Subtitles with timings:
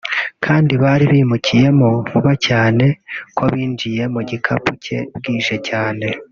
[0.45, 2.85] kandi bari bimukiyemo vuba cyane
[3.37, 6.07] ko binjiye mu gipangu cye bwije cyane